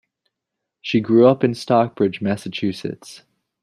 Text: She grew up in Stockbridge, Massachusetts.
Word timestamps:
She 0.81 0.99
grew 0.99 1.27
up 1.27 1.43
in 1.43 1.53
Stockbridge, 1.53 2.21
Massachusetts. 2.23 3.21